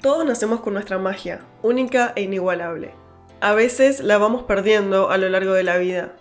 [0.00, 2.92] Todos nacemos con nuestra magia, única e inigualable.
[3.40, 6.12] A veces la vamos perdiendo a lo largo de la vida.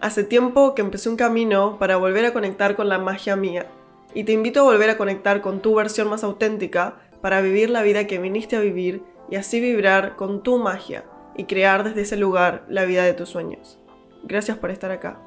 [0.00, 3.66] Hace tiempo que empecé un camino para volver a conectar con la magia mía,
[4.12, 7.82] y te invito a volver a conectar con tu versión más auténtica para vivir la
[7.82, 11.04] vida que viniste a vivir y así vibrar con tu magia
[11.36, 13.78] y crear desde ese lugar la vida de tus sueños.
[14.24, 15.20] Gracias por estar acá.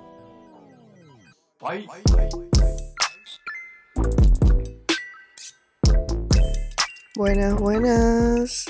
[7.17, 8.65] Buenas, buenas.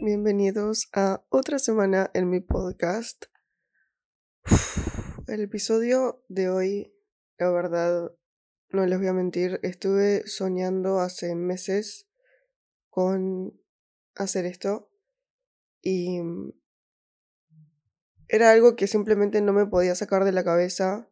[0.00, 3.24] Bienvenidos a otra semana en mi podcast.
[5.26, 6.94] el episodio de hoy,
[7.36, 8.12] la verdad,
[8.68, 12.08] no les voy a mentir, estuve soñando hace meses
[12.90, 13.60] con
[14.14, 14.88] hacer esto
[15.82, 16.20] y
[18.28, 21.10] era algo que simplemente no me podía sacar de la cabeza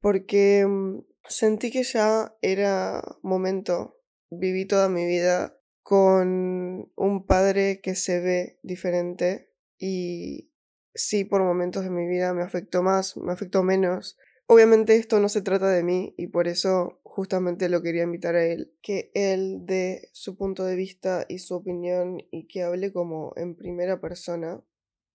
[0.00, 5.55] porque mm, sentí que ya era momento, viví toda mi vida
[5.86, 10.50] con un padre que se ve diferente y
[10.96, 14.18] sí por momentos de mi vida me afectó más, me afectó menos.
[14.48, 18.44] Obviamente esto no se trata de mí y por eso justamente lo quería invitar a
[18.44, 23.32] él, que él dé su punto de vista y su opinión y que hable como
[23.36, 24.64] en primera persona.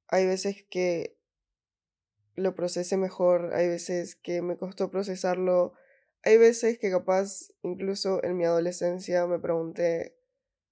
[0.08, 1.18] Hay veces que
[2.36, 5.74] lo procese mejor, hay veces que me costó procesarlo,
[6.24, 10.21] hay veces que capaz incluso en mi adolescencia me pregunté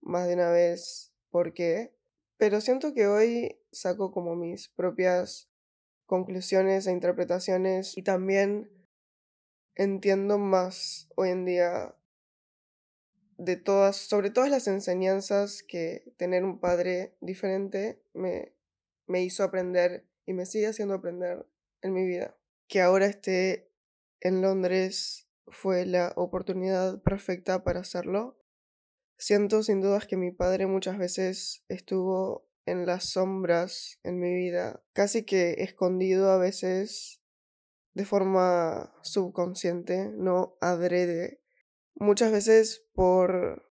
[0.02, 1.94] más de una vez por qué,
[2.38, 5.50] pero siento que hoy saco como mis propias
[6.06, 8.72] conclusiones e interpretaciones y también
[9.76, 11.96] entiendo más hoy en día
[13.38, 18.54] de todas, sobre todas las enseñanzas que tener un padre diferente me,
[19.08, 21.46] me hizo aprender y me sigue haciendo aprender
[21.82, 22.36] en mi vida.
[22.68, 23.72] Que ahora esté
[24.20, 28.39] en Londres fue la oportunidad perfecta para hacerlo
[29.22, 34.82] Siento sin dudas que mi padre muchas veces estuvo en las sombras en mi vida,
[34.94, 37.22] casi que escondido a veces
[37.94, 41.42] de forma subconsciente, no adrede.
[41.96, 43.70] Muchas veces por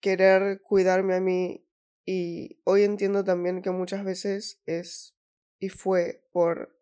[0.00, 1.66] querer cuidarme a mí
[2.04, 5.16] y hoy entiendo también que muchas veces es
[5.58, 6.78] y fue por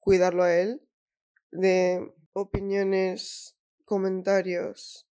[0.00, 0.86] cuidarlo a él
[1.50, 3.56] de opiniones,
[3.86, 5.08] comentarios,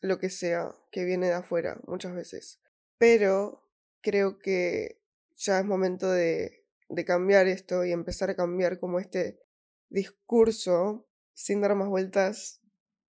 [0.00, 2.60] lo que sea que viene de afuera muchas veces.
[2.98, 3.62] Pero
[4.00, 5.00] creo que
[5.36, 9.40] ya es momento de, de cambiar esto y empezar a cambiar como este
[9.88, 12.60] discurso sin dar más vueltas.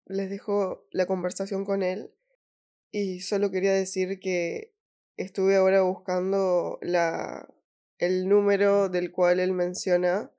[0.05, 2.13] Les dejo la conversación con él
[2.91, 4.73] y solo quería decir que
[5.17, 7.53] estuve ahora buscando la,
[7.97, 10.31] el número del cual él menciona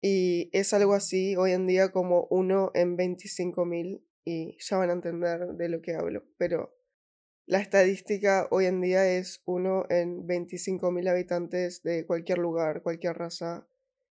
[0.00, 4.94] y es algo así hoy en día como uno en 25.000 y ya van a
[4.94, 6.74] entender de lo que hablo, pero
[7.46, 13.66] la estadística hoy en día es uno en 25.000 habitantes de cualquier lugar, cualquier raza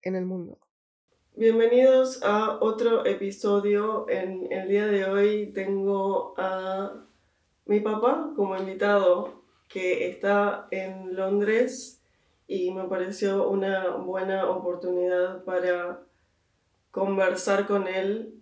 [0.03, 0.59] en el mundo.
[1.37, 4.09] Bienvenidos a otro episodio.
[4.09, 7.07] En el día de hoy tengo a
[7.67, 12.03] mi papá como invitado que está en Londres
[12.47, 16.01] y me pareció una buena oportunidad para
[16.91, 18.38] conversar con él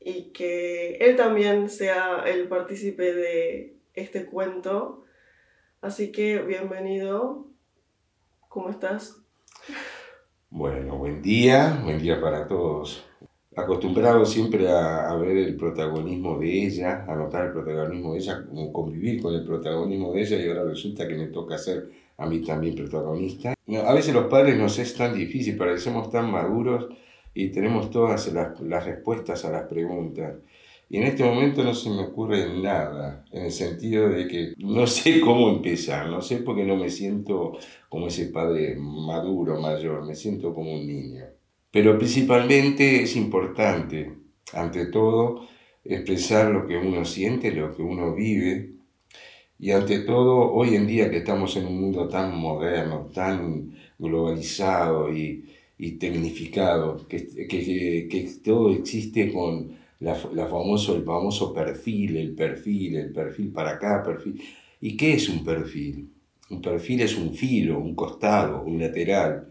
[0.00, 5.04] y que él también sea el partícipe de este cuento.
[5.80, 7.46] Así que bienvenido.
[8.48, 9.16] ¿Cómo estás?
[10.50, 13.04] Bueno, buen día, buen día para todos.
[13.54, 18.72] Acostumbrado siempre a, ver el protagonismo de ella, a notar el protagonismo de ella, como
[18.72, 22.40] convivir con el protagonismo de ella y ahora resulta que me toca ser a mí
[22.40, 23.54] también protagonista.
[23.54, 26.88] a veces los padres nos es tan difícil, parecemos tan maduros
[27.38, 30.34] y tenemos todas las, las, respuestas a las preguntas.
[30.90, 34.88] Y en este momento no se me ocurre nada, en el sentido de que no
[34.88, 37.56] sé cómo empezar, no sé porque no me siento
[37.88, 41.26] como ese padre maduro, mayor, me siento como un niño.
[41.70, 44.16] Pero principalmente es importante,
[44.52, 45.46] ante todo,
[45.84, 48.72] expresar lo que uno siente, lo que uno vive,
[49.60, 55.12] y ante todo, hoy en día que estamos en un mundo tan moderno, tan globalizado
[55.12, 55.44] y,
[55.78, 62.96] y tecnificado, que, que, que todo existe con la, famoso, el famoso perfil, el perfil,
[62.96, 64.40] el perfil para acá, perfil.
[64.80, 66.08] ¿Y qué es un perfil?
[66.50, 69.48] Un perfil es un filo, un costado, un lateral.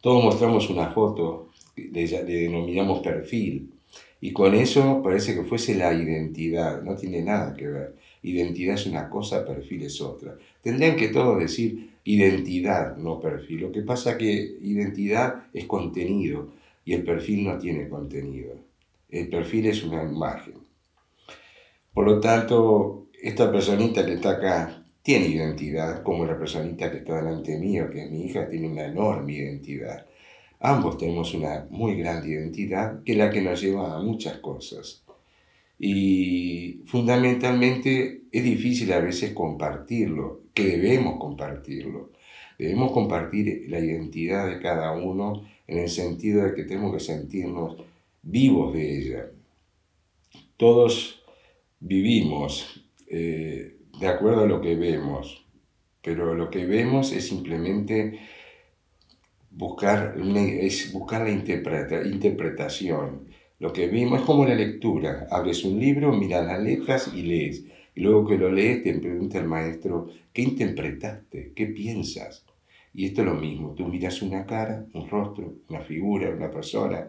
[0.00, 3.70] Todos mostramos una foto, le, le denominamos perfil.
[4.22, 7.96] Y con eso parece que fuese la identidad, no tiene nada que ver.
[8.22, 10.36] Identidad es una cosa, perfil es otra.
[10.62, 13.60] Tendrían que todos decir identidad, no perfil.
[13.62, 16.52] Lo que pasa que identidad es contenido
[16.84, 18.54] y el perfil no tiene contenido.
[19.08, 20.54] El perfil es una imagen.
[21.92, 27.16] Por lo tanto, esta personita que está acá, tiene identidad, como la personita que está
[27.16, 30.06] delante mío, que es mi hija, tiene una enorme identidad.
[30.60, 35.02] Ambos tenemos una muy grande identidad, que es la que nos lleva a muchas cosas.
[35.82, 42.10] Y fundamentalmente es difícil a veces compartirlo, que debemos compartirlo.
[42.58, 47.76] Debemos compartir la identidad de cada uno en el sentido de que tenemos que sentirnos
[48.20, 49.30] vivos de ella.
[50.58, 51.22] Todos
[51.80, 55.46] vivimos eh, de acuerdo a lo que vemos,
[56.02, 58.20] pero lo que vemos es simplemente
[59.50, 63.29] buscar, es buscar la interpretación.
[63.60, 65.28] Lo que vimos es como la lectura.
[65.30, 67.66] Abres un libro, miras las letras y lees.
[67.94, 71.52] Y luego que lo lees te pregunta el maestro, ¿qué interpretaste?
[71.54, 72.46] ¿Qué piensas?
[72.94, 77.08] Y esto es lo mismo, tú miras una cara, un rostro, una figura, una persona,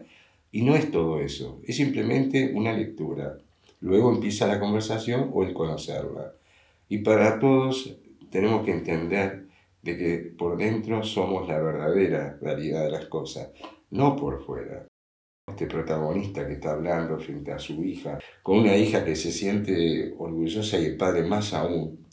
[0.52, 3.38] y no es todo eso, es simplemente una lectura.
[3.80, 6.34] Luego empieza la conversación o el conocerla.
[6.88, 7.96] Y para todos
[8.30, 9.46] tenemos que entender
[9.82, 13.48] de que por dentro somos la verdadera realidad de las cosas,
[13.90, 14.86] no por fuera.
[15.52, 20.14] Este protagonista que está hablando frente a su hija, con una hija que se siente
[20.16, 22.06] orgullosa y el padre más aún,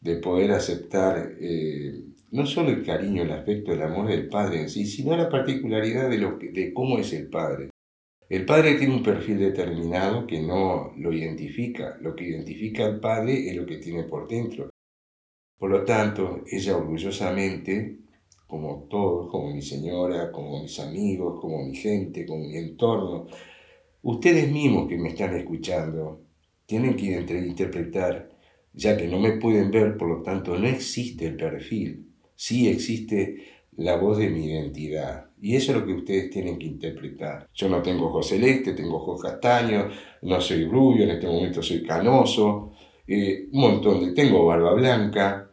[0.00, 2.00] de poder aceptar eh,
[2.30, 6.08] no solo el cariño, el afecto, el amor del padre en sí, sino la particularidad
[6.08, 7.70] de, lo de cómo es el padre.
[8.28, 11.96] El padre tiene un perfil determinado que no lo identifica.
[12.00, 14.70] Lo que identifica al padre es lo que tiene por dentro.
[15.58, 17.98] Por lo tanto, ella orgullosamente,
[18.46, 23.26] como todos, como mi señora, como mis amigos, como mi gente, como mi entorno,
[24.02, 26.22] ustedes mismos que me están escuchando,
[26.66, 28.30] tienen que interpretar,
[28.72, 32.06] ya que no me pueden ver, por lo tanto no existe el perfil
[32.36, 33.38] sí existe
[33.76, 35.26] la voz de mi identidad.
[35.40, 37.48] Y eso es lo que ustedes tienen que interpretar.
[37.52, 41.82] Yo no tengo ojos celeste, tengo ojos castaños, no soy rubio, en este momento soy
[41.82, 42.72] canoso,
[43.06, 44.12] eh, un montón de...
[44.12, 45.45] tengo barba blanca,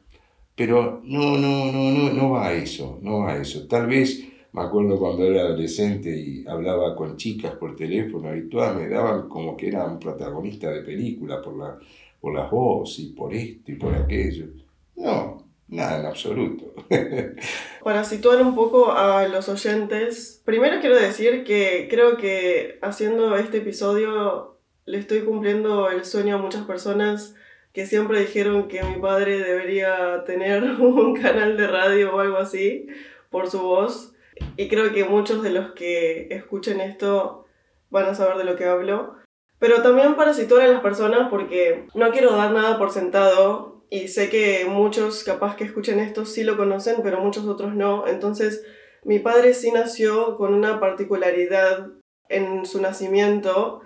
[0.56, 3.68] pero no, no, no, no, no va a eso, no va a eso.
[3.68, 8.76] Tal vez me acuerdo cuando era adolescente y hablaba con chicas por teléfono y todas
[8.76, 11.80] me daban como que era un protagonista de película por, la,
[12.22, 14.48] por las voces y por esto y por aquello.
[14.96, 16.74] No, Nada, en absoluto.
[17.84, 23.58] Para situar un poco a los oyentes, primero quiero decir que creo que haciendo este
[23.58, 27.36] episodio le estoy cumpliendo el sueño a muchas personas
[27.74, 32.88] que siempre dijeron que mi padre debería tener un canal de radio o algo así
[33.30, 34.14] por su voz.
[34.58, 37.46] Y creo que muchos de los que escuchen esto
[37.90, 39.16] van a saber de lo que hablo.
[39.60, 44.08] Pero también para situar a las personas porque no quiero dar nada por sentado y
[44.08, 48.08] sé que muchos capaz que escuchen esto sí lo conocen, pero muchos otros no.
[48.08, 48.66] Entonces,
[49.04, 51.92] mi padre sí nació con una particularidad
[52.28, 53.82] en su nacimiento.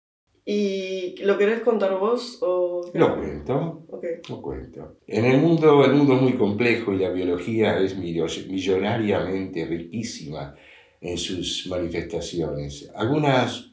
[0.50, 2.40] ¿Y lo querés contar vos?
[2.42, 2.90] O...
[2.94, 3.84] Lo cuento.
[4.30, 4.96] Lo cuento.
[5.06, 10.56] En el mundo, el mundo es muy complejo y la biología es millonariamente riquísima
[11.02, 12.90] en sus manifestaciones.
[12.96, 13.72] Algunas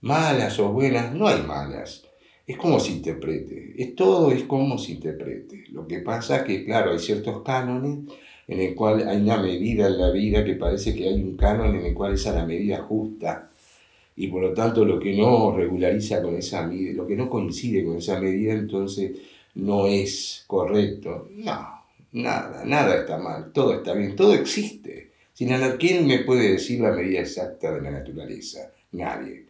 [0.00, 2.04] malas o buenas, no hay malas
[2.48, 5.64] es como se interprete, es todo es como se interprete.
[5.70, 8.10] Lo que pasa es que, claro, hay ciertos cánones
[8.46, 11.76] en el cual hay una medida en la vida que parece que hay un canon
[11.76, 13.50] en el cual esa es la medida justa
[14.18, 17.84] y por lo tanto lo que no regulariza con esa medida, lo que no coincide
[17.84, 19.12] con esa medida, entonces
[19.54, 21.28] no es correcto.
[21.36, 25.12] No, nada, nada está mal, todo está bien, todo existe.
[25.32, 28.72] Sin ¿quién me puede decir la medida exacta de la naturaleza?
[28.90, 29.46] Nadie.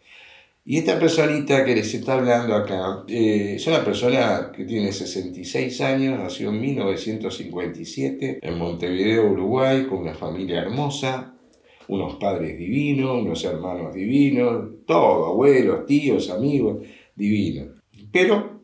[0.66, 5.80] Y esta personita que les está hablando acá eh, es una persona que tiene 66
[5.80, 11.37] años, nació en 1957 en Montevideo, Uruguay, con una familia hermosa,
[11.88, 17.82] unos padres divinos, unos hermanos divinos, todo, abuelos, tíos, amigos, divinos.
[18.12, 18.62] Pero,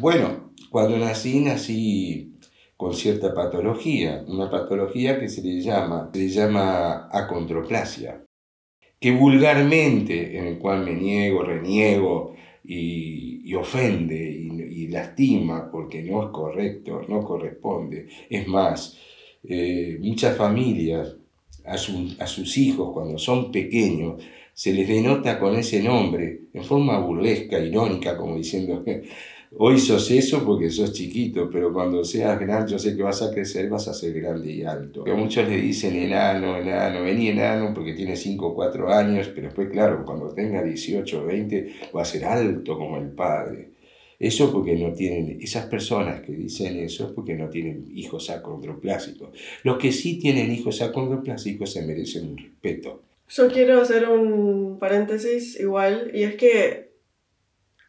[0.00, 2.34] bueno, cuando nací, nací
[2.76, 8.24] con cierta patología, una patología que se le llama, se le llama acondroplasia
[9.02, 16.28] que vulgarmente, en el cual me niego, reniego y, ofende y, lastima porque no es
[16.30, 18.06] correcto, no corresponde.
[18.30, 18.98] Es más,
[19.42, 21.16] eh, muchas familias
[21.64, 24.22] a, a sus hijos cuando son pequeños
[24.54, 28.84] se les denota con ese nombre en forma burlesca, irónica, como diciendo
[29.58, 33.30] Hoy sos eso porque sos chiquito, pero cuando seas grande, yo sé que vas a
[33.30, 35.04] crecer, vas a ser grande y alto.
[35.06, 39.48] A muchos le dicen enano, enano, vení enano porque tiene 5 o 4 años, pero
[39.48, 43.71] después, claro, cuando tenga 18 o 20, va a ser alto como el padre.
[44.22, 49.30] Eso porque no tienen, esas personas que dicen eso es porque no tienen hijos acondroplásicos.
[49.64, 53.02] Los que sí tienen hijos acondroplásicos se merecen un respeto.
[53.28, 56.92] Yo quiero hacer un paréntesis igual, y es que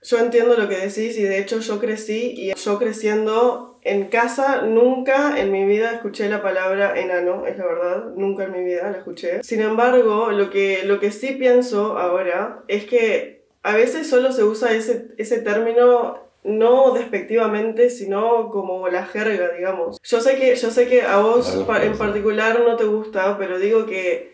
[0.01, 4.63] yo entiendo lo que decís y de hecho yo crecí y yo creciendo en casa
[4.63, 8.89] nunca en mi vida escuché la palabra enano, es la verdad, nunca en mi vida
[8.89, 9.43] la escuché.
[9.43, 14.43] Sin embargo, lo que, lo que sí pienso ahora es que a veces solo se
[14.43, 19.97] usa ese, ese término no despectivamente, sino como la jerga, digamos.
[20.03, 23.85] Yo sé que, yo sé que a vos en particular no te gusta, pero digo
[23.85, 24.33] que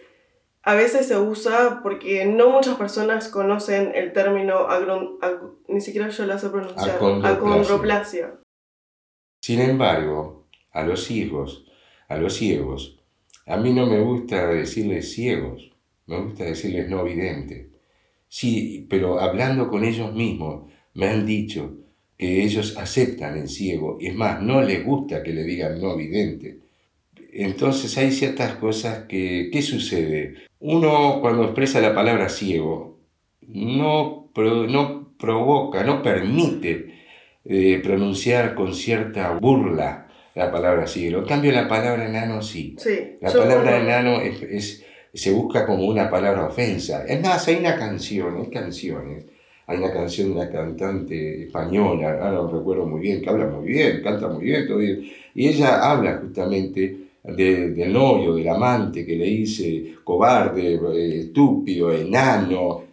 [0.64, 4.68] a veces se usa porque no muchas personas conocen el término
[5.68, 8.40] ni siquiera yo la sé pronunciar, acondroplasia.
[9.42, 11.66] Sin embargo, a los ciegos,
[12.08, 13.00] a los ciegos,
[13.46, 15.72] a mí no me gusta decirles ciegos,
[16.08, 17.69] me gusta decirles no videntes.
[18.30, 21.76] Sí, pero hablando con ellos mismos, me han dicho
[22.18, 25.98] que ellos aceptan el ciego, y es más, no les gusta que le digan no
[25.98, 26.60] vidente.
[27.34, 30.36] Entonces hay ciertas cosas que, ¿qué sucede?
[30.60, 33.00] Uno cuando expresa la palabra ciego,
[33.48, 36.94] no, no provoca, no permite
[37.46, 41.20] eh, pronunciar con cierta burla la palabra cielo.
[41.20, 42.76] En cambio, la palabra enano sí.
[43.22, 47.06] la palabra enano es, se busca como una palabra ofensa.
[47.06, 49.26] Es más, hay una canción, hay canciones.
[49.68, 53.68] Hay una canción de una cantante española, ahora no recuerdo muy bien, que habla muy
[53.68, 55.04] bien, canta muy bien, todo bien.
[55.36, 62.90] Y ella habla justamente del novio, del amante que le dice cobarde, eh, estúpido, enano,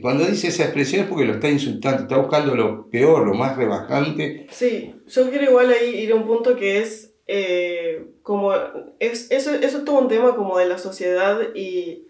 [0.00, 3.56] cuando dice esa expresión es porque lo está insultando, está buscando lo peor, lo más
[3.56, 4.46] rebajante.
[4.50, 8.52] Sí, yo quiero igual ahí ir a un punto que es eh, como,
[8.98, 12.08] es, eso, eso es todo un tema como de la sociedad y,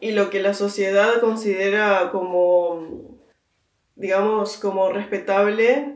[0.00, 3.20] y lo que la sociedad considera como,
[3.94, 5.94] digamos, como respetable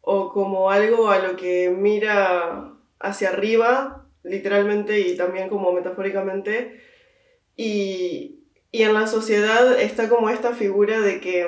[0.00, 6.82] o como algo a lo que mira hacia arriba, literalmente y también como metafóricamente.
[7.54, 8.40] Y,
[8.72, 11.46] y en la sociedad está como esta figura de que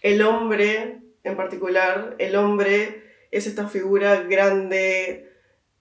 [0.00, 3.01] el hombre, en particular, el hombre
[3.32, 5.28] es esta figura grande,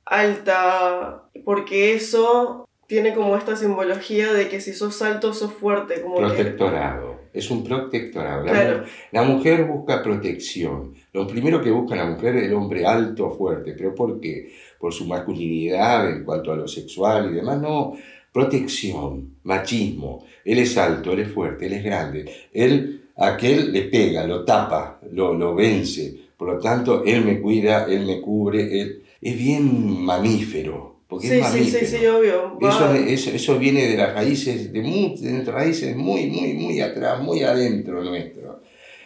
[0.06, 6.02] alta, porque eso tiene como esta simbología de que si sos alto sos fuerte.
[6.02, 8.46] Como protectorado, es un protectorado.
[8.46, 10.96] La, la, mujer busca protección.
[11.14, 13.74] Lo primero que busca la mujer es el hombre alto, fuerte.
[13.78, 14.54] ¿Pero por qué?
[14.80, 17.62] Por su masculinidad en cuanto a lo sexual y demás.
[17.62, 17.94] No,
[18.32, 20.26] protección, machismo.
[20.46, 22.32] Él es alto, él es fuerte, él es grande.
[22.54, 26.21] Él, aquel le pega, lo tapa, lo, lo vence.
[26.42, 31.02] Por lo tanto, él me cuida, él me cubre, él es bien mamífero.
[31.08, 31.80] Porque sí, es mamífero.
[31.80, 32.58] sí, sí, sí, obvio.
[33.06, 37.44] Eso, eso, viene de las raíces, de, muy, de raíces muy, muy, muy atrás, muy
[37.44, 38.64] adentro nuestro.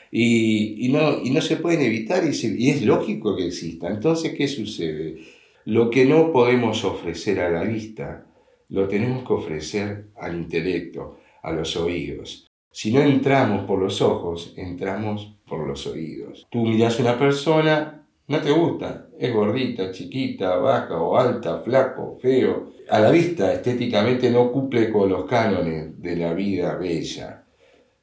[0.09, 3.89] Y, y, no, y no se pueden evitar y, y es lógico que exista.
[3.89, 5.17] Entonces, ¿qué sucede?
[5.65, 8.27] Lo que no podemos ofrecer a la vista,
[8.69, 12.44] lo tenemos que ofrecer al intelecto, a los oídos.
[12.75, 16.45] Si no entramos por los ojos, entramos por los oídos.
[16.51, 22.19] Tú miras a una persona, no te gusta, es gordita, chiquita, baja o alta, flaco,
[22.21, 22.73] feo.
[22.89, 27.45] A la vista estéticamente no cumple con los cánones de la vida bella.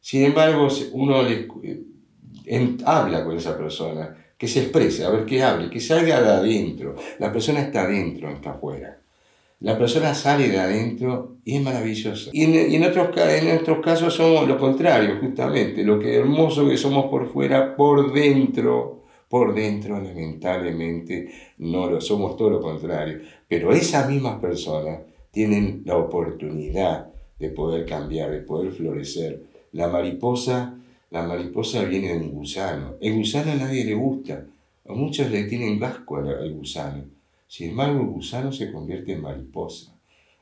[0.00, 1.48] Sin embargo, uno le,
[2.86, 6.96] habla con esa persona, que se exprese, a ver qué hable, que salga de adentro.
[7.18, 9.01] La persona está adentro, no está afuera
[9.62, 12.30] la persona sale de adentro y es maravillosa.
[12.32, 15.84] Y en, otros, en nuestros casos somos lo contrario, justamente.
[15.84, 22.36] Lo que hermoso que somos por fuera, por dentro, por dentro lamentablemente no lo somos
[22.36, 23.20] todo lo contrario.
[23.46, 25.00] Pero esas mismas personas
[25.30, 29.42] tienen la oportunidad de poder cambiar, de poder florecer.
[29.70, 30.74] La mariposa,
[31.10, 32.94] la mariposa viene de un gusano.
[33.00, 34.44] El gusano a nadie le gusta.
[34.88, 37.11] A muchos le tienen vasco al gusano
[37.60, 39.94] embargo, el gusano se convierte en mariposa.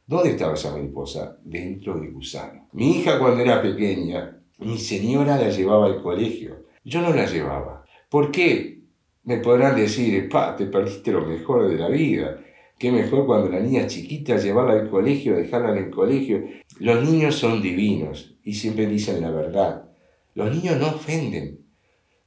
[0.06, 1.38] ¿Dónde estaba esa mariposa?
[1.44, 2.68] Dentro del gusano.
[2.72, 6.66] Mi hija cuando era pequeña, mi señora la llevaba al colegio.
[6.84, 7.84] Yo no la llevaba.
[8.08, 8.82] ¿Por qué?
[9.24, 12.38] Me podrán decir, pa, te perdiste lo mejor de la vida.
[12.78, 16.44] Qué mejor cuando la niña chiquita llevarla al colegio, dejarla en el colegio.
[16.78, 19.90] Los niños son divinos y siempre dicen la verdad.
[20.34, 21.60] Los niños no ofenden.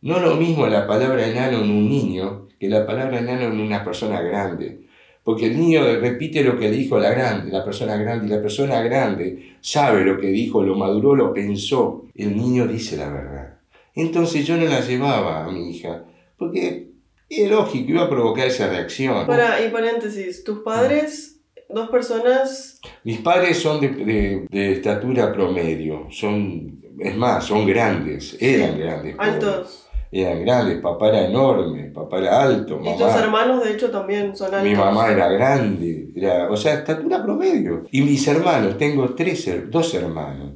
[0.04, 3.86] No lo mismo la palabra enano en un niño que la palabra enano en una
[3.86, 4.82] persona grande.
[5.24, 8.82] Porque el niño repite lo que dijo la grande, la persona grande, y la persona
[8.82, 12.04] grande sabe lo que dijo, lo maduró, lo pensó.
[12.14, 13.60] El niño dice la verdad.
[13.96, 16.04] Entonces yo no la llevaba a mi hija,
[16.38, 16.90] porque
[17.30, 19.26] es lógico, iba a provocar esa reacción.
[19.26, 22.82] Para, y paréntesis, tus padres, dos personas...
[23.06, 29.16] Mis padres son de, de, estatura promedio, son, es más, son grandes, eran grandes.
[29.18, 29.83] Altos
[30.14, 32.78] eran grandes, papá era enorme, papá era alto.
[32.78, 34.70] Mamá, y tus hermanos, de hecho, también son altos.
[34.70, 37.86] Mi mamá era grande, era, o sea, estatura promedio.
[37.92, 40.54] Y mis hermanos, tengo tres, dos hermanos,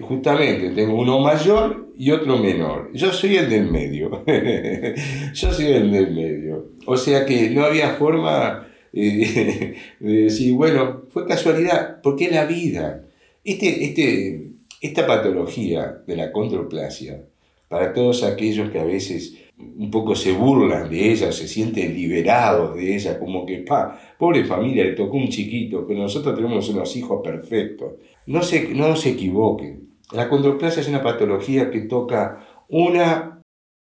[0.00, 2.90] justamente tengo uno mayor y otro menor.
[2.94, 4.24] Yo soy el del medio.
[5.34, 6.70] Yo soy el del medio.
[6.86, 12.46] O sea que no había forma eh, de decir, bueno, fue casualidad, porque es la
[12.46, 13.04] vida.
[13.44, 17.22] Este, este, esta patología de la controplasia,
[17.70, 22.74] para todos aquellos que a veces un poco se burlan de ella, se sienten liberados
[22.74, 26.96] de ella, como que, pa, pobre familia, le tocó un chiquito, pero nosotros tenemos unos
[26.96, 27.92] hijos perfectos.
[28.26, 29.88] No se, no se equivoquen.
[30.10, 33.40] La condroplasia es una patología que toca una,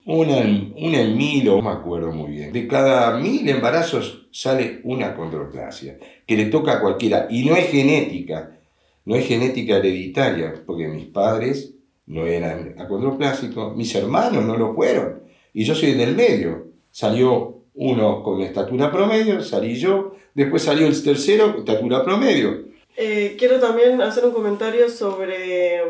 [0.06, 2.54] una, una en mil, no me acuerdo muy bien.
[2.54, 7.26] De cada mil embarazos sale una condroplasia, que le toca a cualquiera.
[7.28, 8.58] Y no es genética,
[9.04, 11.73] no es genética hereditaria, porque mis padres
[12.06, 15.22] no eran acondroplásicos, mis hermanos no lo fueron
[15.54, 16.66] y yo soy del medio.
[16.90, 22.64] Salió uno con estatura promedio, salí yo, después salió el tercero, estatura promedio.
[22.96, 25.82] Eh, quiero también hacer un comentario sobre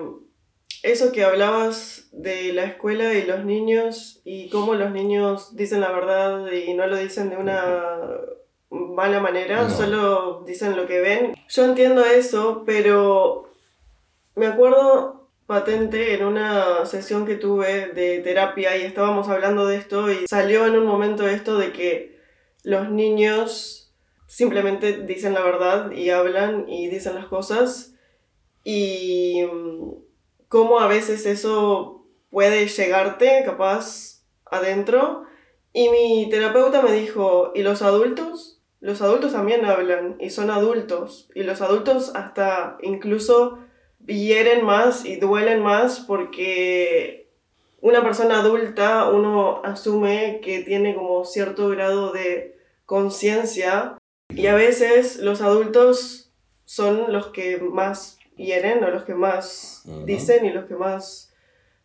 [0.83, 5.93] eso que hablabas de la escuela y los niños y cómo los niños dicen la
[5.93, 7.73] verdad y no lo dicen de una
[8.71, 11.35] mala manera, solo dicen lo que ven.
[11.49, 13.51] Yo entiendo eso, pero
[14.37, 20.11] me acuerdo patente en una sesión que tuve de terapia y estábamos hablando de esto
[20.11, 22.19] y salió en un momento esto de que
[22.63, 23.93] los niños
[24.27, 27.95] simplemente dicen la verdad y hablan y dicen las cosas
[28.65, 29.93] y mm,
[30.49, 35.25] cómo a veces eso puede llegarte capaz adentro
[35.73, 38.63] y mi terapeuta me dijo, ¿y los adultos?
[38.81, 43.59] Los adultos también hablan y son adultos y los adultos hasta incluso
[44.07, 47.31] hieren más y duelen más porque
[47.81, 55.19] una persona adulta uno asume que tiene como cierto grado de conciencia y a veces
[55.19, 56.33] los adultos
[56.65, 61.33] son los que más hieren o los que más dicen y los que más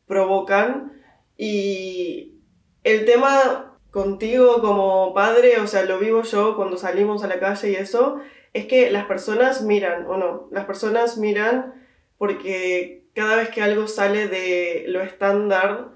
[0.07, 0.93] provocan.
[1.37, 2.39] Y
[2.83, 7.71] el tema contigo como padre, o sea, lo vivo yo cuando salimos a la calle
[7.71, 8.19] y eso,
[8.53, 11.78] es que las personas miran, o no, las personas miran
[12.19, 15.87] porque cada vez que algo sale de lo estándar,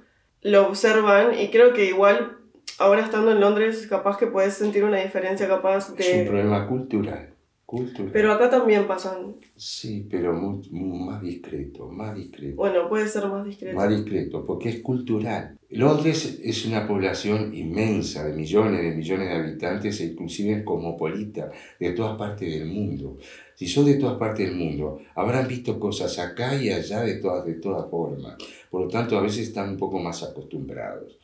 [0.41, 2.39] lo observan y creo que igual
[2.79, 6.03] ahora estando en Londres capaz que puedes sentir una diferencia capaz de...
[6.03, 7.32] Es un problema cultural.
[7.73, 8.11] Cultural.
[8.13, 9.37] Pero acá también pasan.
[9.55, 12.55] Sí, pero más discreto, más discreto.
[12.55, 13.75] Bueno, puede ser más discreto.
[13.75, 15.57] Más discreto, porque es cultural.
[15.71, 21.91] Londres es una población inmensa, de millones de millones de habitantes, e inclusive cosmopolita, de
[21.93, 23.17] todas partes del mundo
[23.55, 27.45] si son de todas partes del mundo, habrán visto cosas acá y allá de todas,
[27.45, 28.35] de todas formas.
[28.69, 31.17] Por lo tanto, a veces están un poco más acostumbrados.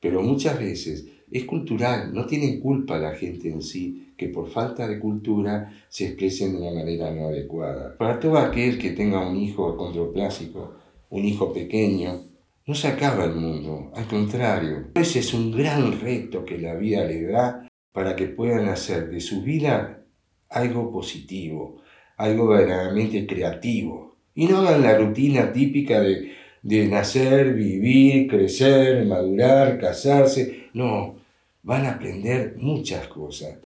[0.00, 4.86] Pero muchas veces es cultural, no tienen culpa la gente en sí que por falta
[4.86, 7.96] de cultura se expresen de una manera no adecuada.
[7.96, 10.74] Para todo aquel que tenga un hijo condroplásico,
[11.10, 12.20] un hijo pequeño,
[12.66, 14.86] no se acaba el mundo, al contrario.
[14.94, 19.20] Ese es un gran reto que la vida le da para que puedan hacer de
[19.20, 20.04] su vida
[20.48, 21.82] algo positivo,
[22.16, 24.16] algo verdaderamente creativo.
[24.34, 30.68] Y no hagan la rutina típica de, de nacer, vivir, crecer, madurar, casarse.
[30.72, 31.16] No,
[31.62, 33.58] van a aprender muchas cosas.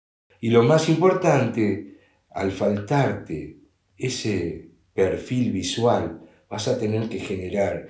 [0.46, 1.96] Y lo más importante,
[2.30, 3.56] al faltarte
[3.96, 7.88] ese perfil visual, vas a tener que generar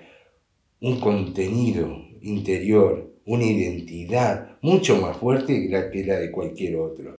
[0.81, 7.15] un contenido interior, una identidad mucho más fuerte que la de cualquier otro.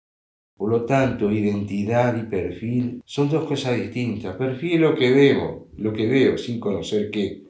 [0.55, 4.37] Por lo tanto, identidad y perfil son dos cosas distintas.
[4.37, 7.43] Perfil es lo que veo, lo que veo sin conocer qué.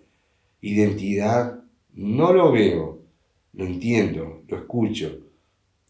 [0.59, 2.99] Identidad no lo veo,
[3.53, 5.19] lo entiendo, lo escucho,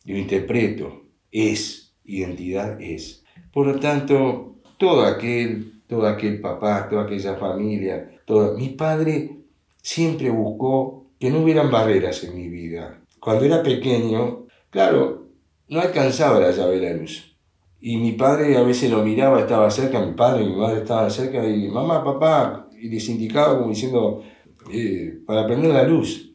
[0.05, 1.05] lo interpreto.
[1.31, 1.76] Es,
[2.07, 3.23] identidad es.
[3.53, 9.37] Por lo tanto, todo aquel, todo aquel papá, toda aquella familia, todo, mi padre
[9.81, 13.01] siempre buscó que no hubieran barreras en mi vida.
[13.19, 15.27] Cuando era pequeño, claro,
[15.67, 17.35] no alcanzaba la llave de la luz.
[17.79, 21.11] Y mi padre a veces lo miraba, estaba cerca, mi padre y mi madre estaban
[21.11, 24.23] cerca, y mamá, papá, y les indicaba como diciendo,
[24.71, 26.33] eh, para prender la luz.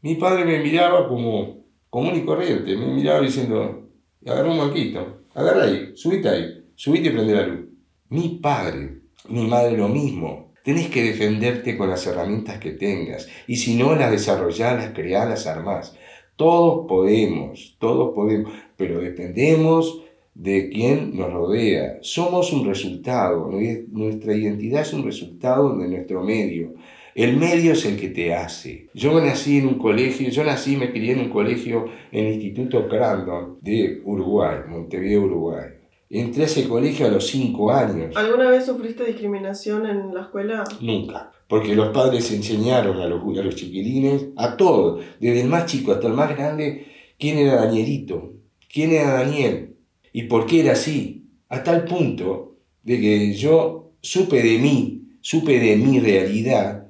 [0.00, 3.87] Mi padre me miraba como común y corriente, me miraba diciendo,
[4.28, 7.66] agarra un banquito, agarra ahí, subite ahí, subite y prende la luz.
[8.10, 10.52] Mi padre, mi madre lo mismo.
[10.64, 15.28] Tenés que defenderte con las herramientas que tengas, y si no las desarrollás, las creás,
[15.28, 15.96] las armás.
[16.36, 20.02] Todos podemos, todos podemos, pero dependemos
[20.34, 21.98] de quien nos rodea.
[22.02, 23.50] Somos un resultado,
[23.90, 26.74] nuestra identidad es un resultado de nuestro medio.
[27.18, 28.86] El medio es el que te hace.
[28.94, 32.86] Yo nací en un colegio, yo nací, me crié en un colegio en el Instituto
[32.86, 35.66] Crandon de Uruguay, Montevideo, Uruguay.
[36.08, 38.16] Entré a ese colegio a los cinco años.
[38.16, 40.62] ¿Alguna vez sufriste discriminación en la escuela?
[40.80, 41.32] Nunca.
[41.48, 45.90] porque los padres enseñaron a los, a los chiquilines, a todos, desde el más chico
[45.90, 46.86] hasta el más grande,
[47.18, 48.34] quién era Danielito,
[48.72, 49.74] quién era Daniel
[50.12, 55.58] y por qué era así, a tal punto de que yo supe de mí, supe
[55.58, 56.87] de mi realidad,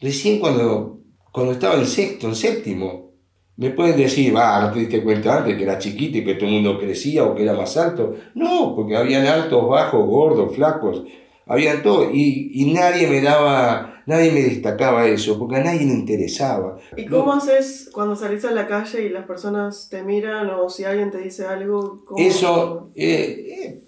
[0.00, 1.00] recién cuando,
[1.32, 3.10] cuando estaba en sexto, en séptimo.
[3.56, 6.46] Me pueden decir, va, no te diste cuenta antes que era chiquito y que todo
[6.48, 8.14] el mundo crecía o que era más alto.
[8.34, 11.02] No, porque habían altos, bajos, gordos, flacos,
[11.46, 12.10] habían todo.
[12.10, 16.78] Y, y nadie me daba, nadie me destacaba eso, porque a nadie le interesaba.
[16.96, 20.84] ¿Y cómo haces cuando salís a la calle y las personas te miran o si
[20.84, 22.02] alguien te dice algo?
[22.06, 23.84] ¿cómo- Eso eh, eh,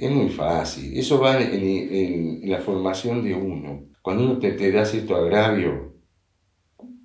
[0.00, 0.98] es muy fácil.
[0.98, 3.84] Eso va en, en- en la formación de uno.
[4.02, 5.92] Cuando uno te, te da cierto agravio,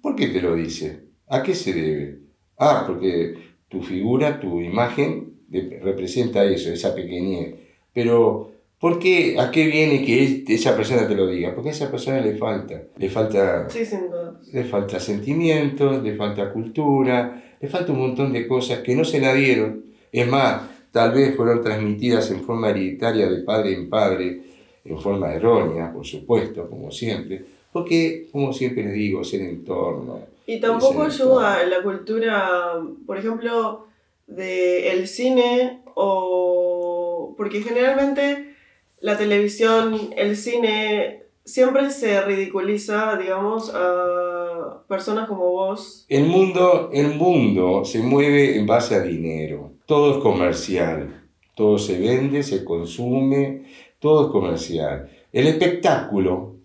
[0.01, 1.05] ¿por qué te lo dice?
[1.27, 2.19] ¿A qué se debe?
[2.57, 3.35] Ah, porque
[3.67, 5.33] tu figura, tu imagen
[5.81, 7.55] representa eso, esa pequeñez.
[7.93, 9.37] Pero, ¿por qué?
[9.39, 11.53] ¿A qué viene que esa persona te lo diga?
[11.53, 12.83] Porque a esa persona le falta.
[12.97, 14.39] Le falta Sí, sin duda.
[14.53, 19.19] le falta sentimientos, le falta cultura, le falta un montón de cosas que no se
[19.19, 19.83] la dieron.
[20.11, 24.41] Es más, tal vez fueron transmitidas en forma hereditaria de padre en padre,
[24.85, 27.43] en forma errónea, por supuesto, como siempre,
[27.73, 30.19] porque, como siempre les digo, es el entorno.
[30.47, 33.87] Y tampoco ayuda en la cultura, por ejemplo,
[34.27, 37.33] del cine o...
[37.35, 38.55] Porque generalmente
[39.01, 46.05] la televisión, el cine, siempre se ridiculiza, digamos, a personas como vos.
[46.09, 51.23] El mundo, el mundo se mueve en base a dinero, todo es comercial,
[51.55, 53.65] todo se vende, se consume,
[54.05, 55.09] todo es comercial.
[55.33, 56.57] El espectáculo,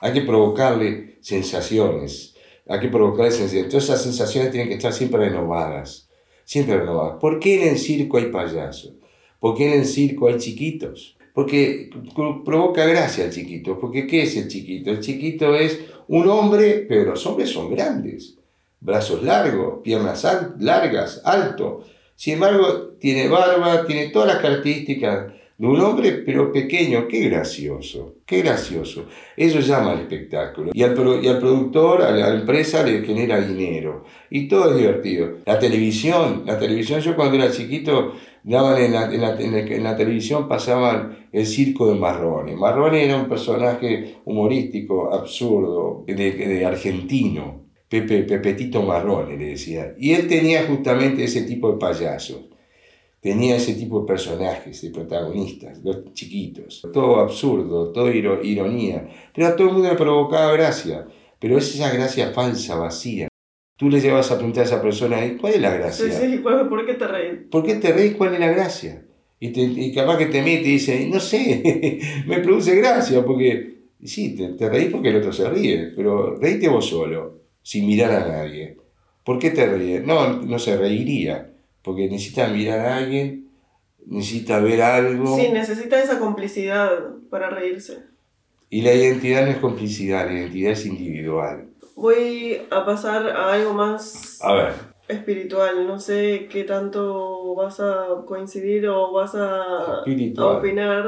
[0.00, 2.34] hay que provocarle sensaciones,
[2.66, 3.68] hay que provocarle sensaciones.
[3.68, 6.08] Todas esas sensaciones tienen que estar siempre renovadas,
[6.46, 7.18] siempre renovadas.
[7.20, 8.94] ¿Por qué en el circo hay payasos?
[9.38, 11.18] ¿Por qué en el circo hay chiquitos?
[11.34, 13.78] Porque pro- provoca gracia el chiquito.
[13.78, 14.90] Porque ¿qué es el chiquito?
[14.90, 15.78] El chiquito es
[16.08, 18.38] un hombre, pero los hombres son grandes.
[18.80, 20.26] Brazos largos, piernas
[20.58, 21.84] largas, alto.
[22.14, 27.08] Sin embargo, tiene barba, tiene todas las características de un hombre, pero pequeño.
[27.08, 29.06] Qué gracioso, qué gracioso.
[29.36, 30.70] Eso llama al espectáculo.
[30.74, 34.04] Y al, pro- y al productor, a la empresa le genera dinero.
[34.30, 35.38] Y todo es divertido.
[35.46, 39.58] La televisión, la televisión, yo cuando era chiquito, daban en la, en la- en la-
[39.60, 42.54] en la televisión pasaban el circo de Marrone.
[42.56, 47.64] Marrone era un personaje humorístico, absurdo, de, de argentino.
[47.88, 49.94] Pepe, Pepetito Marrone le decía.
[49.98, 52.40] Y él tenía justamente ese tipo de payasos.
[53.26, 56.80] Tenía ese tipo de personajes, de protagonistas, los chiquitos.
[56.92, 59.08] Todo absurdo, todo iro- ironía.
[59.34, 61.08] Pero a todo el mundo le provocaba gracia.
[61.40, 63.26] Pero es esa gracia falsa, vacía.
[63.76, 66.08] Tú le llevas a preguntar a esa persona, "¿Y ¿cuál es la gracia?
[66.12, 67.40] Sí, sí, ¿por qué te reís?
[67.50, 68.14] ¿Por qué te reís?
[68.14, 69.04] ¿Cuál es la gracia?
[69.40, 73.88] Y, te, y capaz que te mete y dice, no sé, me produce gracia, porque
[74.04, 78.12] sí, te, te reís porque el otro se ríe, pero reíte vos solo, sin mirar
[78.12, 78.76] a nadie.
[79.24, 80.04] ¿Por qué te ríes?
[80.06, 81.52] No, no se reiría,
[81.86, 83.48] porque necesita mirar a alguien,
[84.04, 86.90] necesita ver algo, Sí, necesita esa complicidad
[87.30, 88.02] para reírse.
[88.68, 91.68] y la identidad no es complicidad, la identidad es individual.
[91.94, 94.72] Voy a pasar a algo más A ver,
[95.06, 95.86] espiritual.
[95.86, 101.06] No sé qué tanto vas a coincidir o vas a, a opinar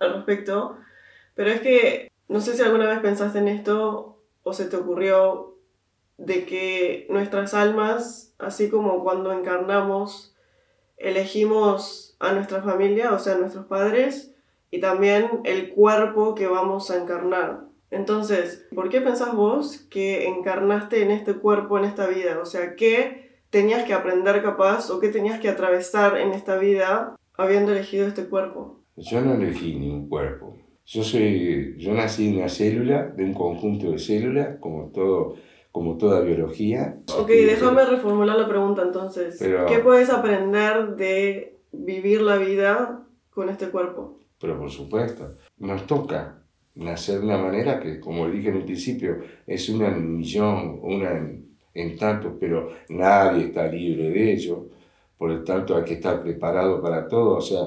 [0.00, 0.76] al respecto.
[1.36, 5.49] Pero es que no sé si alguna vez pensaste en esto o se te ocurrió
[6.20, 10.36] de que nuestras almas, así como cuando encarnamos,
[10.98, 14.34] elegimos a nuestra familia, o sea, a nuestros padres,
[14.70, 17.62] y también el cuerpo que vamos a encarnar.
[17.90, 22.38] Entonces, ¿por qué pensás vos que encarnaste en este cuerpo, en esta vida?
[22.40, 27.16] O sea, ¿qué tenías que aprender capaz o qué tenías que atravesar en esta vida
[27.36, 28.82] habiendo elegido este cuerpo?
[28.96, 30.56] Yo no elegí ningún cuerpo.
[30.84, 35.36] Yo soy, yo nací de una célula, de un conjunto de células, como todo,
[35.72, 36.98] como toda biología.
[37.18, 39.36] Ok, déjame reformular la pregunta entonces.
[39.38, 44.18] Pero- ¿Qué puedes aprender de vivir la vida con este cuerpo?
[44.40, 45.28] Pero por supuesto,
[45.58, 46.42] nos toca
[46.74, 51.10] nacer de una manera que, como dije en un principio, es una en millón, una
[51.16, 54.66] en, en tantos, pero nadie está libre de ello.
[55.18, 57.36] Por lo tanto, hay que estar preparado para todo.
[57.36, 57.60] O sea,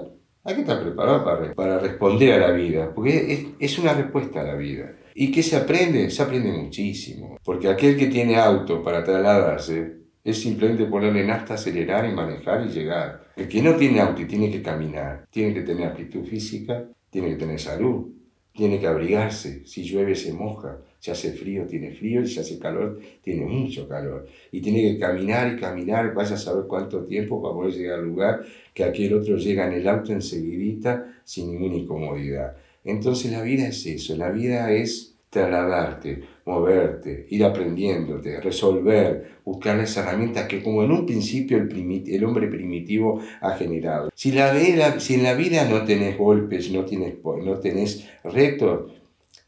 [0.43, 4.41] hay que estar preparado para, para responder a la vida, porque es, es una respuesta
[4.41, 4.91] a la vida.
[5.15, 6.09] ¿Y qué se aprende?
[6.09, 7.37] Se aprende muchísimo.
[7.43, 12.65] Porque aquel que tiene auto para trasladarse es simplemente ponerle en hasta acelerar y manejar
[12.65, 13.23] y llegar.
[13.35, 17.29] El que no tiene auto y tiene que caminar, tiene que tener aptitud física, tiene
[17.29, 18.07] que tener salud,
[18.53, 19.65] tiene que abrigarse.
[19.65, 23.87] Si llueve se moja, si hace frío tiene frío y si hace calor tiene mucho
[23.87, 24.27] calor.
[24.51, 28.05] Y tiene que caminar y caminar, vaya a saber cuánto tiempo para poder llegar al
[28.05, 32.55] lugar, que aquel otro llega en el auto enseguidita sin ninguna incomodidad.
[32.83, 39.97] Entonces la vida es eso, la vida es trasladarte, moverte, ir aprendiéndote, resolver, buscar las
[39.97, 44.11] herramientas que como en un principio el, el hombre primitivo ha generado.
[44.13, 48.91] Si, la, si en la vida no tenés golpes, no tenés, no tenés retos,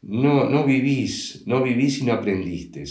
[0.02, 2.84] no, no vivís, no vivís y no aprendiste.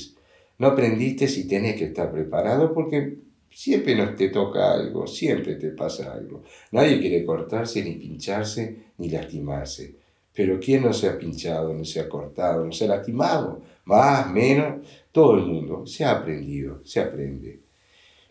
[0.58, 3.18] No aprendiste y tenés que estar preparado porque
[3.50, 6.44] siempre nos te toca algo, siempre te pasa algo.
[6.72, 10.05] Nadie quiere cortarse, ni pincharse, ni lastimarse.
[10.36, 13.62] Pero ¿quién no se ha pinchado, no se ha cortado, no se ha lastimado?
[13.86, 15.88] Más, menos, todo el mundo.
[15.88, 17.62] Se ha aprendido, se aprende.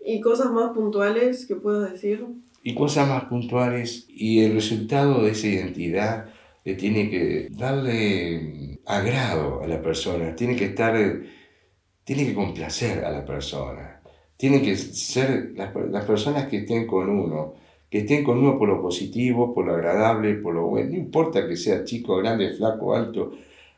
[0.04, 2.26] ¿Y cosas más puntuales que puedo decir?
[2.62, 4.06] Y cosas más puntuales.
[4.08, 6.26] Y el resultado de esa identidad
[6.62, 10.94] le tiene que darle agrado a la persona, tiene que estar,
[12.04, 14.02] tiene que complacer a la persona.
[14.36, 17.54] Tienen que ser las, las personas que estén con uno
[17.94, 21.46] que estén con uno por lo positivo, por lo agradable, por lo bueno, no importa
[21.46, 23.30] que sea chico, grande, flaco, alto,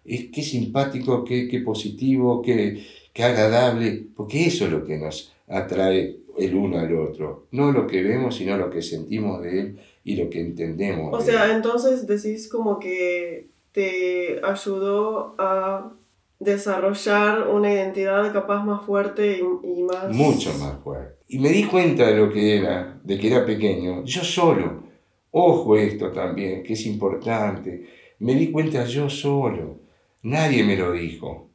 [0.06, 5.34] es que simpático, que, que positivo, que, que agradable, porque eso es lo que nos
[5.46, 9.80] atrae el uno al otro, no lo que vemos, sino lo que sentimos de él
[10.02, 11.12] y lo que entendemos.
[11.12, 15.92] O sea, entonces decís como que te ayudó a
[16.38, 20.08] desarrollar una identidad capaz más fuerte y, más...
[20.08, 21.15] Mucho más fuerte.
[21.28, 24.84] Y me di cuenta de lo que era, de que era pequeño, yo solo.
[25.30, 27.86] Ojo esto también, que es importante.
[28.20, 29.80] Me di cuenta yo solo.
[30.22, 31.50] Nadie me lo dijo.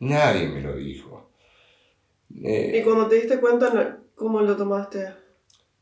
[0.00, 1.30] Nadie me lo dijo.
[2.42, 5.08] Eh, ¿Y cuando te diste cuenta, cómo lo tomaste?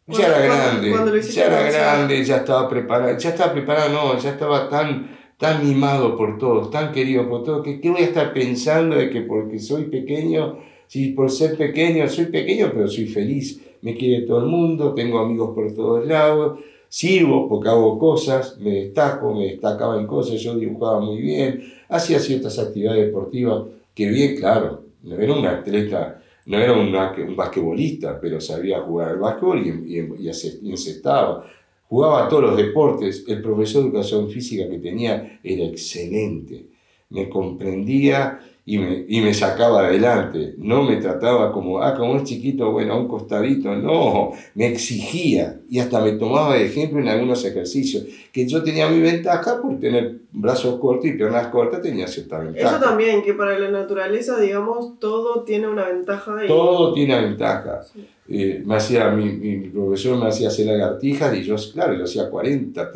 [0.07, 4.68] Ya era grande, ya era grande, ya estaba preparado, ya estaba preparado, no, ya estaba
[4.68, 8.97] tan tan mimado por todos, tan querido por todos, que ¿qué voy a estar pensando
[8.97, 13.97] de que porque soy pequeño, si por ser pequeño, soy pequeño, pero soy feliz, me
[13.97, 19.35] quiere todo el mundo, tengo amigos por todos lados, sirvo porque hago cosas, me destaco,
[19.35, 24.85] me destacaba en cosas, yo dibujaba muy bien, hacía ciertas actividades deportivas, que bien, claro,
[25.03, 26.92] no era un atleta, no era un,
[27.37, 30.31] basquetbolista, pero sabía jugar al básquetbol y, y, y,
[30.62, 31.44] y encestaba.
[31.88, 36.66] Jugaba a todos los deportes, el profesor de educación física que tenía era excelente,
[37.11, 42.24] me comprendía y me, y me sacaba adelante, no me trataba como, ah, como un
[42.24, 47.09] chiquito, bueno, a un costadito, no, me exigía y hasta me tomaba de ejemplo en
[47.09, 52.09] algunos ejercicios, que yo tenía mi ventaja por tener brazos cortos y piernas cortas, tenía
[52.09, 52.77] cierta ventaja.
[52.77, 56.35] Eso también, que para la naturaleza, digamos, todo tiene una ventaja.
[56.46, 57.83] Todo tiene ventaja.
[58.27, 62.31] Eh, me hacía, mi, mi, profesor me hacía hacer lagartijas y yo, claro, yo hacía
[62.31, 62.92] 40,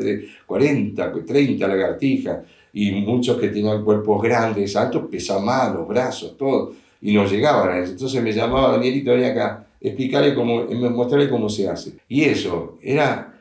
[0.46, 2.38] 40, 30 lagartijas
[2.72, 7.70] y muchos que tenían cuerpos grandes, altos, pesaban más los brazos, todo, y no llegaban
[7.70, 7.92] a eso.
[7.92, 11.94] Entonces me llamaba Danielito, venía acá, explicarle cómo, mostrarle cómo se hace.
[12.09, 13.40] Y eso, era,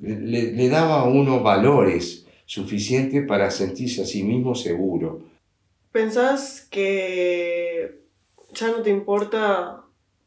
[0.00, 5.20] le, le daba a uno valores suficientes para sentirse a sí mismo seguro.
[5.90, 8.00] ¿Pensás que
[8.54, 9.81] ya no te importa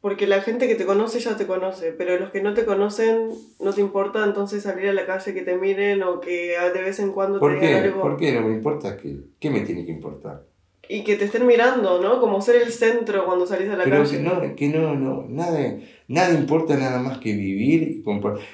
[0.06, 3.28] porque la gente que te conoce ya te conoce, pero los que no te conocen
[3.58, 7.00] no te importa entonces salir a la calle que te miren o que de vez
[7.00, 7.74] en cuando ¿Por te qué?
[7.74, 8.02] algo.
[8.02, 8.96] ¿Por qué no me importa?
[8.96, 10.44] ¿Qué, ¿Qué me tiene que importar?
[10.88, 12.20] Y que te estén mirando, ¿no?
[12.20, 14.18] Como ser el centro cuando salís a la pero calle.
[14.18, 18.44] Pero no, que no, no, nada, nada importa nada más que vivir y compartir.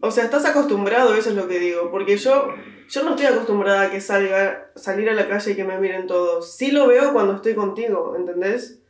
[0.00, 2.48] O sea, estás acostumbrado, eso es lo que digo, porque yo,
[2.90, 6.08] yo no estoy acostumbrada a que salga, salir a la calle y que me miren
[6.08, 6.56] todos.
[6.56, 8.80] Sí lo veo cuando estoy contigo, ¿entendés?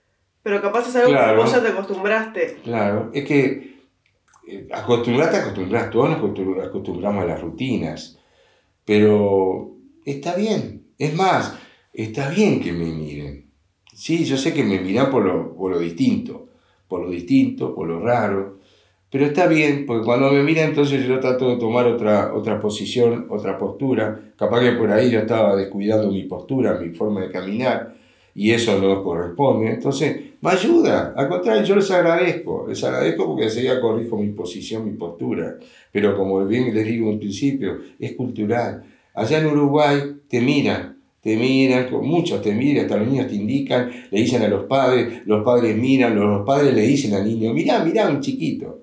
[0.47, 2.59] Pero capaz es algo que vos ya te acostumbraste.
[2.63, 3.81] Claro, es que
[4.47, 8.17] eh, acostumbrarte, acostumbras, todos nos acostumbramos a las rutinas,
[8.85, 9.73] pero
[10.05, 10.87] está bien.
[10.99, 11.59] Es más,
[11.93, 13.51] está bien que me miren.
[13.93, 16.47] Sí, yo sé que me miran por lo, por lo distinto,
[16.87, 18.61] por lo distinto, por lo raro,
[19.11, 23.27] pero está bien, porque cuando me miran entonces yo trato de tomar otra, otra posición,
[23.31, 24.31] otra postura.
[24.39, 27.97] Capaz que por ahí yo estaba descuidando mi postura, mi forma de caminar,
[28.37, 29.70] y eso no corresponde.
[29.70, 31.14] Entonces, me ayuda.
[31.16, 32.66] Al contrario, yo les agradezco.
[32.68, 35.57] Les agradezco porque enseguida corrijo mi posición, mi postura.
[35.90, 38.85] Pero como bien les digo en principio, es cultural.
[39.14, 43.90] Allá en Uruguay te miran, te miran, muchos te miran, hasta los niños te indican,
[44.11, 47.83] le dicen a los padres, los padres miran, los padres le dicen al niño, mirá,
[47.83, 48.83] mirá, un chiquito.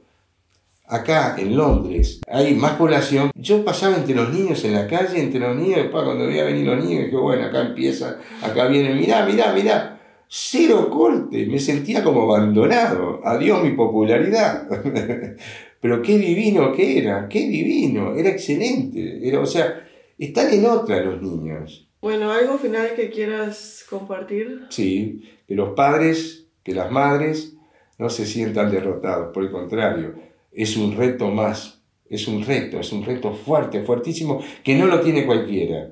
[0.94, 3.32] Acá en Londres hay más población.
[3.34, 6.68] Yo pasaba entre los niños en la calle, entre los niños, después cuando veía venir
[6.68, 12.04] los niños, dije, bueno, acá empieza, acá vienen, mirá, mirá, mirá cero corte, me sentía
[12.04, 14.68] como abandonado, adiós mi popularidad.
[15.82, 19.88] Pero qué divino que era, qué divino, era excelente, era, o sea,
[20.20, 21.88] están en otra los niños.
[22.02, 24.66] Bueno, ¿algo final que quieras compartir?
[24.70, 27.56] Sí, que los padres, que las madres
[27.98, 32.92] no se sientan derrotados, por el contrario, es un reto más, es un reto, es
[32.92, 35.92] un reto fuerte, fuertísimo, que no lo tiene cualquiera.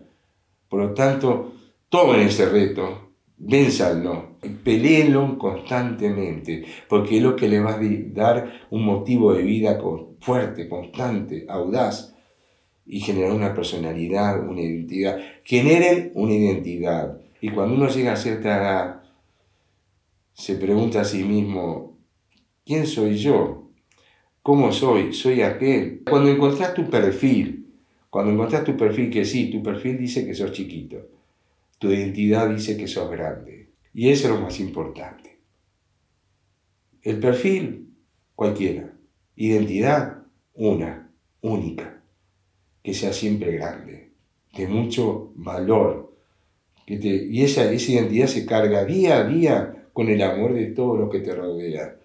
[0.69, 1.53] Por lo tanto,
[1.89, 7.79] tomen ese reto, vénzanlo, peleenlo constantemente, porque es lo que le va a
[8.13, 9.79] dar un motivo de vida
[10.19, 12.11] fuerte, constante, audaz,
[12.85, 15.17] y generar una personalidad, una identidad.
[15.43, 17.21] Generen una identidad.
[17.39, 19.03] Y cuando uno llega a cierta edad,
[20.33, 21.97] se pregunta a sí mismo,
[22.65, 23.60] ¿quién soy yo?
[24.43, 25.13] ¿Cómo soy?
[25.13, 26.01] ¿Soy aquel?
[26.09, 27.67] Cuando encontrás tu perfil,
[28.09, 30.97] cuando encontrás tu perfil que sí, tu perfil dice que sos chiquito,
[31.77, 33.69] tu identidad dice que sos grande.
[33.93, 35.39] Y eso es lo más importante.
[37.03, 37.93] El perfil,
[38.35, 38.93] cualquiera.
[39.35, 40.23] Identidad,
[40.55, 42.01] una, única.
[42.81, 44.11] Que sea siempre grande,
[44.57, 46.15] de mucho valor.
[46.87, 50.67] Que te, y esa, esa identidad se carga día a día con el amor de
[50.67, 51.97] todo lo que te rodea.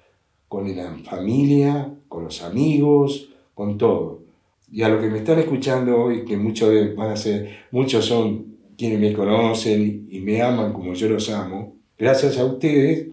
[0.48, 4.22] Con la familia, con los amigos, con todo.
[4.70, 8.56] Y a los que me están escuchando hoy, que muchos van a ser, muchos son
[8.76, 13.08] quienes me conocen y me aman como yo los amo, gracias a ustedes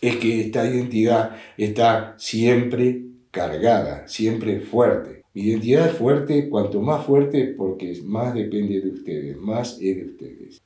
[0.00, 5.22] es que esta identidad está siempre cargada, siempre fuerte.
[5.34, 10.04] Mi identidad es fuerte, cuanto más fuerte, porque más depende de ustedes, más es de
[10.04, 10.63] ustedes.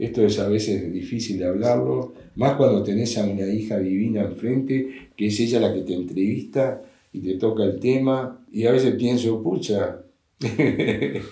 [0.00, 5.10] Esto es a veces difícil de hablarlo, más cuando tenés a una hija divina enfrente,
[5.14, 6.80] que es ella la que te entrevista
[7.12, 10.00] y te toca el tema, y a veces pienso, pucha,
[10.40, 11.22] qué,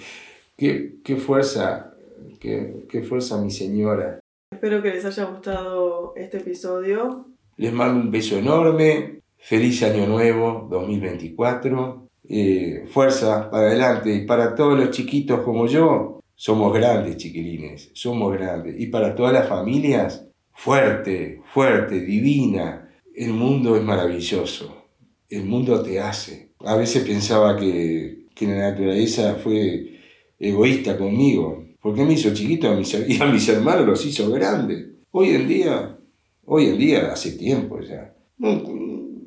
[1.03, 1.95] qué fuerza,
[2.39, 4.21] qué, qué fuerza mi señora.
[4.53, 7.27] Espero que les haya gustado este episodio.
[7.57, 14.55] Les mando un beso enorme, feliz año nuevo 2024, eh, fuerza para adelante y para
[14.55, 18.81] todos los chiquitos como yo, somos grandes chiquilines, somos grandes.
[18.81, 22.89] Y para todas las familias, fuerte, fuerte, divina.
[23.15, 24.87] El mundo es maravilloso,
[25.29, 26.53] el mundo te hace.
[26.61, 29.99] A veces pensaba que, que la naturaleza fue
[30.39, 34.87] egoísta conmigo, porque me hizo chiquito y a mis hermanos los hizo grandes.
[35.11, 35.99] Hoy en día
[36.51, 38.15] hoy en día, hace tiempo ya,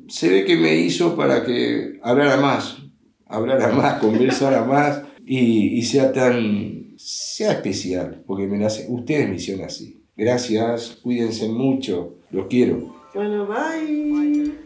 [0.08, 2.78] se ve que me hizo para que hablara más,
[3.26, 9.36] hablara más, conversara más y, y, sea tan, sea especial, porque me nace, ustedes me
[9.36, 10.02] hicieron así.
[10.16, 12.94] Gracias, cuídense mucho, los quiero.
[13.14, 14.61] Bueno, bye.